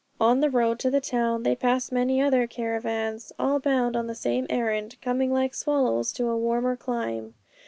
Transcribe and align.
On 0.19 0.39
the 0.39 0.49
road 0.49 0.79
to 0.79 0.89
the 0.89 0.99
town 0.99 1.43
they 1.43 1.55
passed 1.55 1.91
many 1.91 2.19
other 2.19 2.47
caravans, 2.47 3.31
all 3.37 3.59
bound 3.59 3.95
on 3.95 4.07
the 4.07 4.15
same 4.15 4.47
errand, 4.49 4.95
coming 4.99 5.31
like 5.31 5.53
swallows 5.53 6.11
to 6.13 6.25
a 6.25 6.35
warmer 6.35 6.75
clime. 6.75 7.35